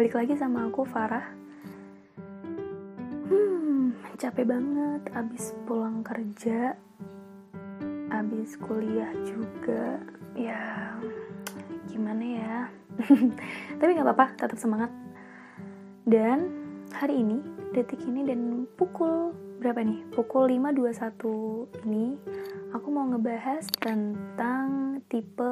[0.00, 1.28] balik lagi sama aku Farah.
[3.28, 6.72] Hmm, capek banget abis pulang kerja,
[8.08, 10.00] abis kuliah juga.
[10.32, 10.96] Ya,
[11.92, 12.56] gimana ya?
[13.76, 14.88] Tapi nggak apa-apa, tetap semangat.
[16.08, 16.48] Dan
[16.96, 17.44] hari ini,
[17.76, 20.00] detik ini dan pukul berapa nih?
[20.16, 22.16] Pukul 5.21 ini,
[22.72, 25.44] aku mau ngebahas tentang tipe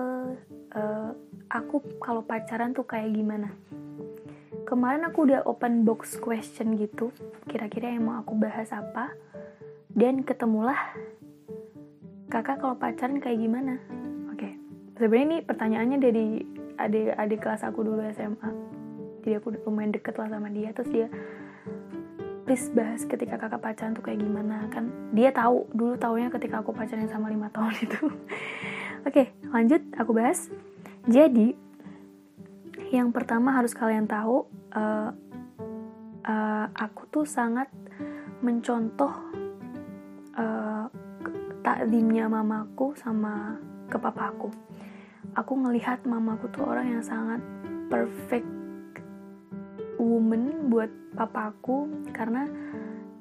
[0.73, 1.12] uh,
[1.52, 3.52] aku kalau pacaran tuh kayak gimana
[4.68, 7.08] kemarin aku udah open box question gitu
[7.48, 9.16] kira-kira yang mau aku bahas apa.
[9.88, 10.77] Dan ketemulah
[12.28, 13.80] kakak kalau pacaran kayak gimana.
[14.28, 14.52] Oke okay.
[15.00, 16.27] sebenarnya ini pertanyaannya dari
[16.77, 18.68] adik adik kelas aku dulu SMA
[19.24, 20.72] jadi aku lumayan deket lah sama dia.
[20.72, 21.08] Terus dia
[22.48, 24.69] please bahas ketika kakak pacaran tuh kayak gimana.
[24.72, 28.08] Kan dia tahu dulu taunya ketika aku pacaran sama lima tahun itu.
[29.05, 30.53] Oke okay, lanjut aku bahas.
[31.08, 31.67] Jadi
[32.89, 35.12] yang pertama harus kalian tahu uh,
[36.25, 37.69] uh, aku tuh sangat
[38.41, 39.12] mencontoh
[40.39, 40.86] uh,
[41.61, 44.48] takdimnya mamaku sama ke papaku.
[45.36, 47.42] Aku ngelihat mamaku tuh orang yang sangat
[47.92, 48.48] perfect
[50.00, 52.47] woman buat papaku karena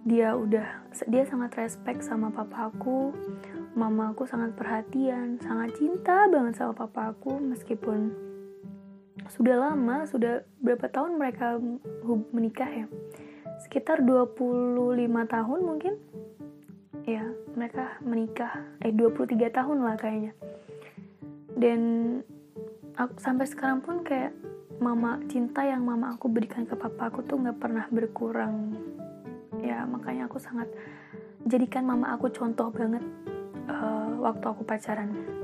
[0.07, 3.11] dia udah dia sangat respect sama papaku
[3.77, 8.09] mamaku sangat perhatian, sangat cinta banget sama papaku meskipun
[9.31, 11.59] sudah lama, sudah berapa tahun mereka
[12.31, 12.85] menikah ya?
[13.65, 14.37] Sekitar 25
[15.07, 15.93] tahun mungkin.
[17.07, 17.23] Ya,
[17.55, 20.35] mereka menikah eh 23 tahun lah kayaknya.
[21.55, 21.81] Dan
[22.99, 24.35] aku sampai sekarang pun kayak
[24.77, 28.75] mama cinta yang mama aku berikan ke papa aku tuh nggak pernah berkurang.
[29.63, 30.69] Ya, makanya aku sangat
[31.47, 33.01] jadikan mama aku contoh banget
[33.71, 35.36] uh, waktu aku pacaran.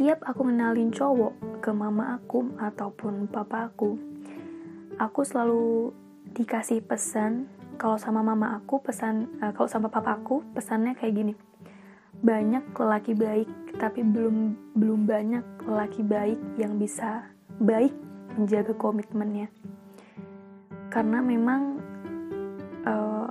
[0.00, 4.00] Tiap aku ngenalin cowok ke mama aku ataupun papa aku,
[4.96, 5.92] aku selalu
[6.32, 7.44] dikasih pesan
[7.76, 11.32] kalau sama mama aku pesan uh, kalau sama papa aku pesannya kayak gini.
[12.24, 17.28] Banyak lelaki baik, tapi belum belum banyak lelaki baik yang bisa
[17.60, 17.92] baik
[18.40, 19.52] menjaga komitmennya.
[20.88, 21.76] Karena memang
[22.88, 23.28] uh,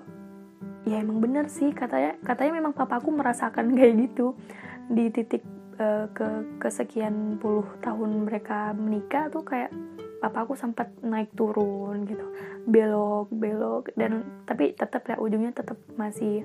[0.86, 4.38] ya emang bener sih katanya katanya memang papaku merasakan kayak gitu
[4.86, 5.42] di titik
[5.80, 6.28] uh, ke
[6.60, 9.72] kesekian puluh tahun mereka menikah tuh kayak
[10.20, 12.28] papaku sempat naik turun gitu.
[12.68, 16.44] Belok belok dan tapi tetap ya ujungnya tetap masih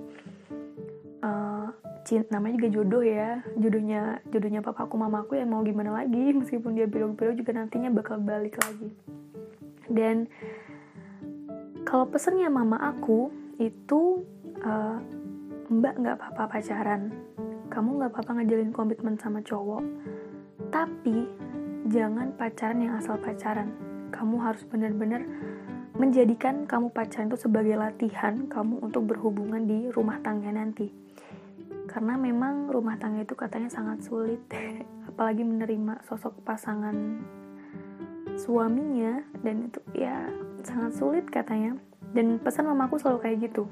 [1.21, 1.75] uh,
[2.07, 3.43] cinta namanya juga jodoh ya.
[3.59, 8.57] Jodohnya jodohnya papaku mamaku ya mau gimana lagi meskipun dia belok-belok juga nantinya bakal balik
[8.63, 8.95] lagi.
[9.91, 10.31] Dan
[11.85, 13.29] kalau pesennya mama aku
[13.61, 14.25] itu
[14.65, 14.99] uh,
[15.69, 17.13] mbak nggak apa-apa pacaran
[17.75, 19.83] kamu nggak apa-apa ngajalin komitmen sama cowok.
[20.71, 21.27] Tapi
[21.91, 23.75] jangan pacaran yang asal pacaran.
[24.15, 25.27] Kamu harus benar-benar
[25.99, 30.95] menjadikan kamu pacaran itu sebagai latihan kamu untuk berhubungan di rumah tangga nanti.
[31.91, 34.39] Karena memang rumah tangga itu katanya sangat sulit
[35.11, 36.95] apalagi menerima sosok pasangan
[38.35, 40.31] suaminya dan itu ya
[40.63, 41.75] sangat sulit katanya.
[42.15, 43.67] Dan pesan mamaku selalu kayak gitu.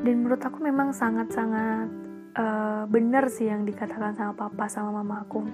[0.00, 1.99] Dan menurut aku memang sangat-sangat
[2.36, 5.46] uh, benar sih yang dikatakan sama papa sama mama aku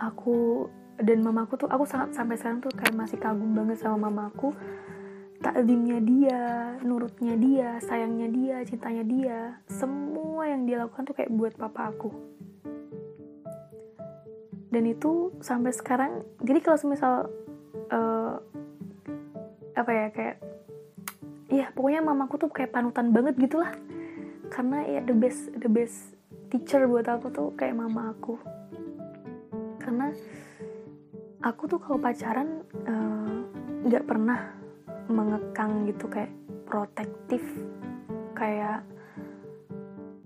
[0.00, 0.66] aku
[1.00, 4.52] dan mamaku tuh aku sangat sampai sekarang tuh kayak masih kagum banget sama mamaku.
[5.40, 6.42] Takdimnya dia,
[6.84, 9.38] nurutnya dia, sayangnya dia, cintanya dia,
[9.72, 12.12] semua yang dia lakukan tuh kayak buat papa aku.
[14.68, 17.32] Dan itu sampai sekarang, jadi kalau misal
[17.88, 18.36] uh,
[19.72, 20.36] apa ya kayak
[21.48, 23.72] iya pokoknya mamaku tuh kayak panutan banget gitulah
[24.50, 26.18] karena ya the best the best
[26.50, 28.34] teacher buat aku tuh kayak mama aku.
[29.78, 30.10] Karena
[31.40, 33.34] aku tuh kalau pacaran eh,
[33.86, 34.40] nggak uh, pernah
[35.06, 36.34] mengekang gitu kayak
[36.66, 37.40] protektif.
[38.34, 38.82] Kayak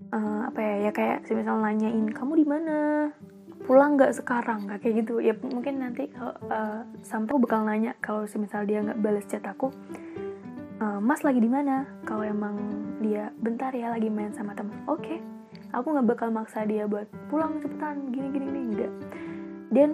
[0.09, 2.77] uh, apa ya ya kayak misal nanyain kamu di mana?
[3.65, 4.65] Pulang nggak sekarang?
[4.65, 5.21] Nggak kayak gitu.
[5.21, 9.69] Ya mungkin nanti kalau uh, sampai bakal nanya kalau semisal dia nggak balas chat aku
[11.05, 11.85] mas lagi di mana?
[12.01, 12.57] Kalau emang
[12.97, 15.21] dia bentar ya lagi main sama teman oke okay.
[15.69, 18.93] aku nggak bakal maksa dia buat pulang cepetan gini gini gini enggak.
[19.69, 19.89] Dan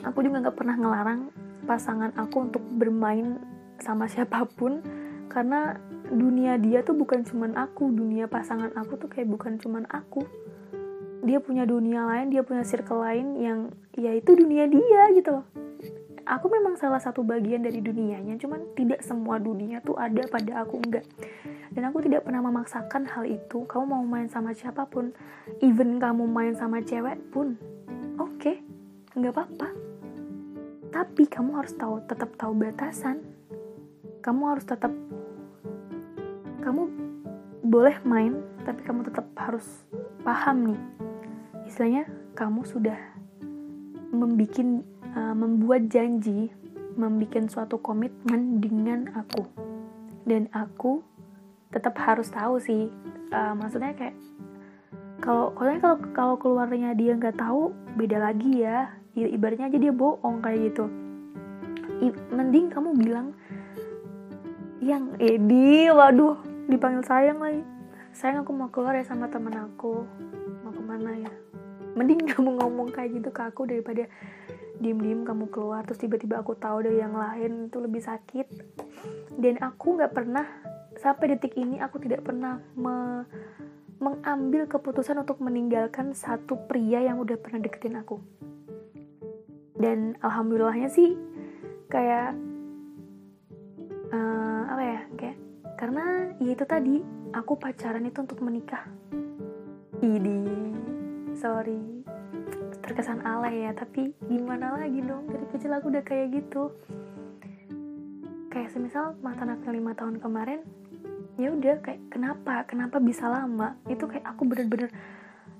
[0.00, 1.28] aku juga nggak pernah ngelarang
[1.68, 3.36] pasangan aku untuk bermain
[3.84, 4.80] sama siapa pun
[5.28, 5.76] karena
[6.08, 7.92] dunia dia tuh bukan cuman aku.
[7.92, 10.24] Dunia pasangan aku tuh kayak bukan cuman aku.
[11.20, 13.58] Dia punya dunia lain dia punya circle lain yang
[13.92, 15.44] ya itu dunia dia gitu loh
[16.26, 20.78] aku memang salah satu bagian dari dunianya cuman tidak semua dunia tuh ada pada aku
[20.78, 21.06] enggak.
[21.72, 23.64] Dan aku tidak pernah memaksakan hal itu.
[23.64, 25.10] Kamu mau main sama siapa pun
[25.64, 27.56] even kamu main sama cewek pun
[28.20, 28.60] oke okay,
[29.16, 29.68] nggak apa-apa.
[30.92, 33.24] Tapi kamu harus tahu tetap tahu batasan.
[34.20, 34.92] Kamu harus tetap
[36.62, 36.86] kamu
[37.66, 39.64] boleh main tapi kamu tetap harus
[40.22, 40.80] paham nih.
[41.66, 42.04] Istilahnya
[42.36, 42.98] kamu sudah
[44.12, 44.84] membikin
[45.16, 46.52] uh, membuat janji
[46.96, 49.48] membuat suatu komitmen dengan aku.
[50.28, 51.02] Dan aku
[51.72, 52.92] tetap harus tahu sih
[53.32, 54.16] uh, maksudnya kayak
[55.22, 58.90] kalau kalau kalau keluarnya dia nggak tahu beda lagi ya.
[59.12, 60.88] Ibaratnya aja dia bohong kayak gitu.
[62.00, 63.36] I, mending kamu bilang
[64.82, 67.62] yang Edi waduh dipanggil sayang lagi.
[68.12, 70.04] Sayang aku mau keluar ya sama temen aku.
[70.64, 71.32] Mau ke mana ya?
[71.94, 74.08] Mending kamu ngomong kayak gitu ke aku daripada
[74.82, 78.46] diem-diem kamu keluar terus tiba-tiba aku tahu dari yang lain itu lebih sakit.
[79.38, 80.44] Dan aku nggak pernah
[80.98, 83.24] sampai detik ini aku tidak pernah me
[84.02, 88.18] mengambil keputusan untuk meninggalkan satu pria yang udah pernah deketin aku.
[89.78, 91.14] Dan alhamdulillahnya sih
[91.86, 92.34] kayak
[94.10, 95.38] uh, apa ya kayak
[95.78, 96.04] karena
[96.42, 96.94] ya itu tadi
[97.30, 98.82] aku pacaran itu untuk menikah.
[100.02, 100.38] Ini
[101.38, 102.01] sorry
[102.92, 105.24] terkesan alay ya tapi gimana lagi dong?
[105.24, 106.68] Dari kecil aku udah kayak gitu.
[108.52, 110.60] Kayak semisal mantan aku lima tahun kemarin
[111.40, 112.68] ya udah kayak kenapa?
[112.68, 113.80] Kenapa bisa lama?
[113.88, 114.92] Itu kayak aku bener-bener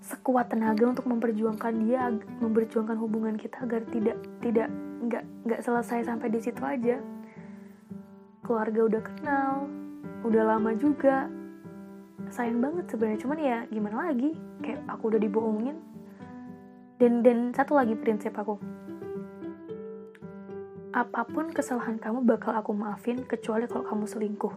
[0.05, 2.13] sekuat tenaga untuk memperjuangkan dia
[2.45, 4.69] memperjuangkan hubungan kita agar tidak tidak
[5.01, 7.01] nggak nggak selesai sampai di situ aja.
[8.45, 9.53] Keluarga udah kenal
[10.29, 11.33] udah lama juga.
[12.29, 14.37] Sayang banget sebenarnya cuman ya gimana lagi?
[14.61, 15.92] Kayak aku udah dibohongin
[17.03, 18.63] dan dan satu lagi prinsip aku.
[20.95, 24.55] Apa pun kesalahan kamu bakal aku maafin kecuali kalau kamu selingkuh.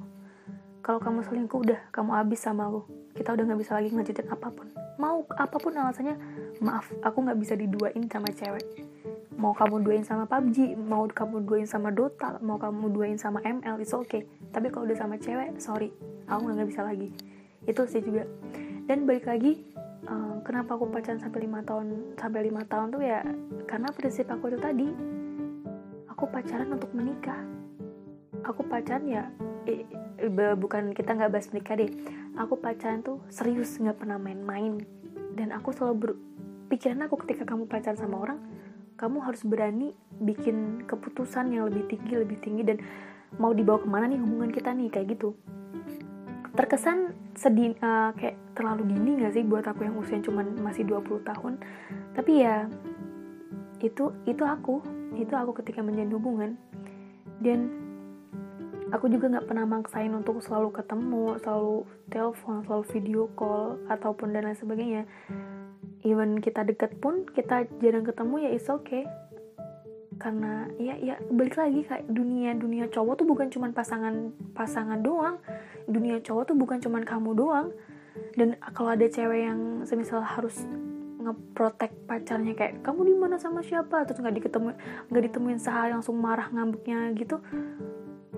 [0.86, 2.86] Kalau kamu selingkuh udah kamu habis sama aku.
[3.18, 4.69] Kita udah nggak bisa lagi ngelanjutin apa pun.
[5.01, 6.21] Mau apa pun alasannya
[6.62, 8.65] maaf aku nggak bisa diduain sama cewek.
[9.42, 13.81] Mau kamu duain sama PUBG mau kamu duain sama Dota mau kamu duain sama ML
[13.83, 14.21] itu oke okay.
[14.56, 15.89] tapi kalau udah sama cewek sorry
[16.30, 17.09] aku nggak bisa lagi.
[17.65, 18.30] Itu sih juga.
[18.86, 19.65] Dan balik lagi
[20.10, 23.22] um, kenapa aku pacaran sampai lima tahun sampai lima tahun tuh ya
[23.66, 24.88] karena prinsip aku itu tadi.
[26.16, 27.44] Aku pacaran untuk menikah.
[28.48, 29.28] Aku pacaran ya
[29.68, 29.84] eh,
[30.56, 31.92] bukan kita nggak bahas menikah deh.
[32.40, 34.80] Aku pacaran tuh serius nggak pernah main-main.
[35.36, 38.40] Dan aku selalu berpikiran aku ketika kamu pacaran sama orang
[38.96, 39.92] kamu harus berani
[40.24, 42.63] bikin keputusan yang lebih tinggi lebih tinggi.
[42.63, 42.78] Dan
[43.36, 45.36] mau dibawa ke mana nih hubungan kita nih kayak gitu.
[46.56, 51.22] Terkesan sedih uh, kayak terlalu dini gak sih buat aku yang usia cuman masih 20
[51.28, 51.54] tahun?
[52.16, 52.66] Tapi ya
[53.84, 54.80] itu itu aku
[55.20, 56.52] itu aku ketika menjalin hubungan.
[57.44, 57.68] Dan
[58.96, 64.48] aku juga nggak pernah maksain untuk selalu ketemu selalu telepon selalu video call ataupun dan
[64.48, 65.04] lain sebagainya.
[66.06, 69.04] Even kita deket pun kita jarang ketemu ya is okay
[70.16, 75.38] karena ya ya balik lagi kayak dunia dunia cowok tuh bukan cuman pasangan pasangan doang.
[75.86, 77.68] Dunia cowok tuh bukan cuman kamu doang.
[78.40, 80.64] Dan kalau ada cewek yang semisal harus
[81.20, 84.08] ngeprotek pacarnya kayak kamu di mana sama siapa?
[84.08, 84.70] Terus nggak diketemu
[85.12, 87.44] nggak ditemuin sehari langsung marah ngambeknya gitu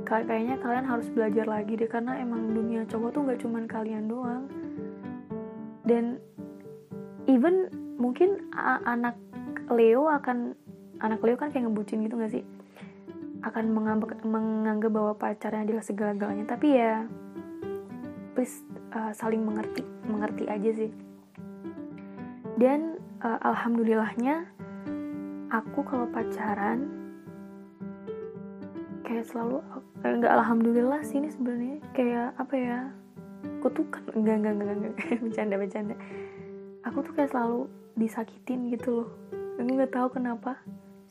[0.07, 1.89] kayaknya kalian harus belajar lagi deh.
[1.89, 4.43] Karena emang dunia cowok tuh nggak cuman kalian doang.
[5.83, 6.19] Dan
[7.27, 7.69] even
[7.99, 8.49] mungkin
[8.87, 9.19] anak
[9.67, 10.55] Leo akan
[11.01, 12.43] anak Leo kan kayak ngebucin gitu gak sih?
[13.45, 16.45] Akan menganggap, menganggap bahwa pacarnya adalah segala-galanya.
[16.49, 17.05] Tapi ya
[18.33, 18.61] please
[18.93, 20.91] uh, saling mengerti mengerti aja sih.
[22.57, 24.49] Dan uh, alhamdulillahnya
[25.53, 26.89] aku kalau pacaran
[29.05, 29.63] kayak selalu
[30.03, 31.77] eh, nggak alhamdulillah sih ini sebenarnya.
[31.93, 32.79] Kayak apa ya?
[33.61, 34.01] Kutukan.
[34.17, 34.93] Enggak enggak enggak enggak
[35.25, 35.95] bercanda bercanda.
[36.85, 39.09] Aku tuh kayak selalu disakitin gitu loh.
[39.57, 40.61] Aku nggak tahu kenapa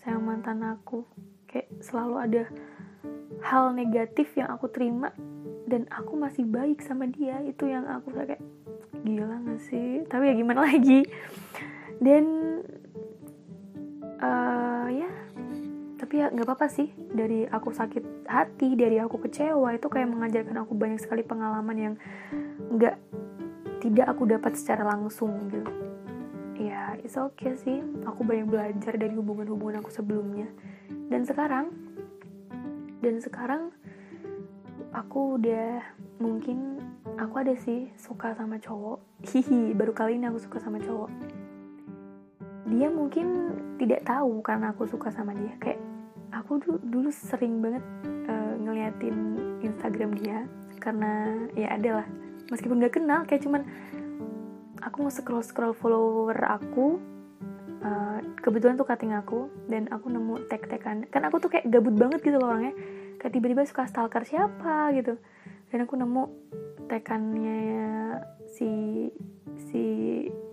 [0.07, 1.03] saya mantan aku.
[1.51, 2.43] Kayak selalu ada
[3.43, 5.11] hal negatif yang aku terima
[5.67, 7.43] dan aku masih baik sama dia.
[7.43, 8.39] Itu yang aku kayak
[9.03, 10.07] gila gak sih?
[10.07, 11.03] Tapi ya gimana lagi?
[11.99, 12.25] Dan
[14.23, 15.11] uh, ya
[15.99, 16.87] tapi ya nggak apa-apa sih.
[16.95, 21.95] Dari aku sakit hati dari aku kecewa itu kayak mengajarkan aku banyak sekali pengalaman yang
[22.71, 22.95] nggak
[23.83, 25.86] tidak aku dapat secara langsung gitu
[27.03, 27.83] it's okay sih.
[28.07, 30.47] Aku banyak belajar dari hubungan-hubungan aku sebelumnya.
[31.11, 31.75] Dan sekarang
[33.03, 33.63] dan sekarang
[34.95, 35.83] aku udah
[36.19, 36.81] mungkin
[37.21, 38.99] aku ada sih suka sama cowok.
[39.31, 41.11] Hihi baru kali ini aku suka sama cowok.
[42.67, 43.27] Dia mungkin
[43.79, 45.55] tidak tahu karena aku suka sama dia.
[45.63, 45.81] Kayak
[46.35, 47.85] aku dulu, dulu sering banget
[48.27, 49.17] uh, ngeliatin
[49.63, 50.45] Instagram dia
[50.83, 52.07] karena ya ada lah.
[52.51, 53.67] Meskipun gak kenal kayak cuman
[54.87, 57.03] aku mau scroll scroll follower aku
[57.83, 61.05] uh, kebetulan tuh cutting aku dan aku nemu tag-tagan.
[61.11, 62.75] Kan aku tuh kayak gabut banget gitu loh orangnya.
[63.19, 65.19] Kayak tiba-tiba suka stalker siapa gitu.
[65.75, 66.23] Dan aku nemu
[66.87, 67.67] tekannya
[68.55, 68.71] si
[69.71, 69.85] si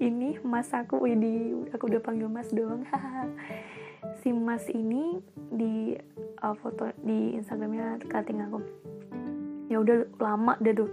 [0.02, 1.06] ini mas aku.
[1.06, 2.84] Di aku udah panggil mas doang.
[4.20, 5.20] Si mas ini
[5.52, 5.96] di
[6.44, 8.60] uh, foto di instagramnya cutting aku.
[9.72, 10.92] Ya udah lama deh tuh.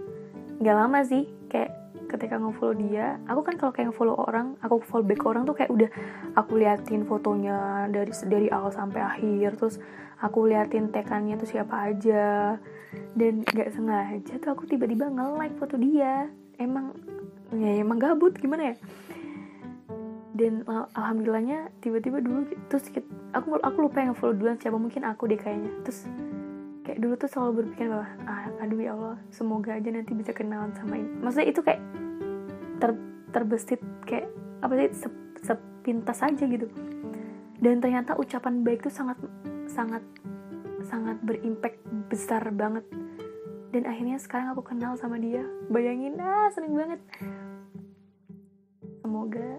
[0.63, 1.80] Nggak lama sih kayak
[2.11, 5.71] ketika nge-follow dia aku kan kalau kayak nge-follow orang aku follow back orang tuh kayak
[5.71, 5.89] udah
[6.35, 9.79] aku liatin fotonya dari dari awal sampai akhir terus
[10.21, 12.59] aku liatin tekannya tuh siapa aja
[13.15, 16.27] dan nggak sengaja tuh aku tiba-tiba nge-like foto dia.
[16.59, 16.93] Emang
[17.51, 18.75] ya emang gabut gimana ya?
[20.31, 20.63] Dan
[20.95, 22.87] alhamdulillahnya tiba-tiba dulu terus
[23.35, 25.71] aku aku lupa yang follow duluan siapa mungkin aku deh kayaknya.
[25.83, 26.07] Terus
[27.01, 31.01] dulu tuh selalu berpikir bahwa ah, aduh ya Allah semoga aja nanti bisa kenalan sama
[31.01, 31.09] ini.
[31.17, 31.81] Maksudnya itu kayak
[32.77, 32.91] ter
[33.33, 34.29] terbesit kayak
[34.61, 35.07] apa sih se,
[35.41, 36.69] sepintas aja gitu.
[37.57, 39.17] Dan ternyata ucapan baik tuh sangat
[39.65, 40.05] sangat
[40.85, 42.85] sangat berimpact besar banget.
[43.73, 45.41] Dan akhirnya sekarang aku kenal sama dia.
[45.73, 47.01] Bayangin ah seneng banget.
[49.01, 49.57] Semoga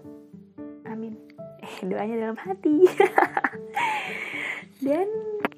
[0.87, 1.19] amin.
[1.59, 2.87] Eh doanya dalam hati.
[4.85, 5.07] Dan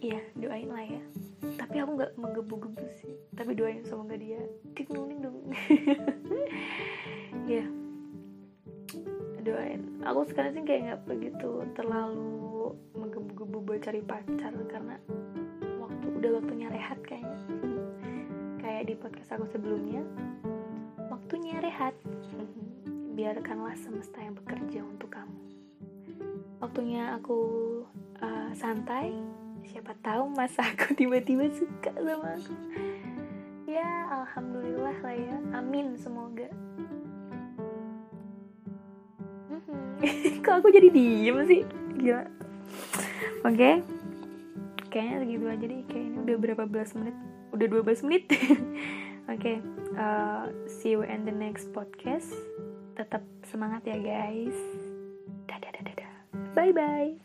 [0.01, 3.14] ya doain lah ya tapi aku nggak menggebu-gebu sih.
[3.38, 4.42] Tapi doain semoga dia.
[4.74, 5.38] Tik dong.
[7.46, 7.62] Ya.
[9.46, 10.02] Doain.
[10.02, 14.98] Aku sekarang sih kayak nggak begitu terlalu menggebu-gebu buat cari pacar karena
[15.78, 17.38] waktu udah waktunya rehat kayaknya.
[18.58, 20.02] Kayak di podcast aku sebelumnya
[21.14, 21.94] waktunya rehat.
[23.14, 25.38] Biarkanlah semesta yang bekerja untuk kamu.
[26.60, 27.40] Waktunya aku
[28.25, 29.14] uh, santai
[29.70, 32.54] siapa tahu mas aku tiba-tiba suka sama aku.
[33.66, 33.90] Ya
[34.22, 35.38] alhamdulillah lah ya.
[35.58, 36.48] Amin semoga.
[39.50, 40.40] Mhm.
[40.46, 41.62] kok aku jadi diem sih?
[41.98, 42.24] Gila.
[43.46, 43.56] Oke.
[43.56, 43.76] Okay.
[44.94, 45.82] kayaknya segitu aja deh.
[45.92, 47.16] Kayaknya udah berapa belas menit?
[47.52, 48.24] Udah 12 menit.
[49.26, 49.58] Oke okay,
[49.98, 52.30] uh, see you in the next podcast.
[52.96, 54.56] Tetap semangat ya guys.
[55.50, 56.14] Dadah dadah dadah.
[56.54, 57.25] Bye bye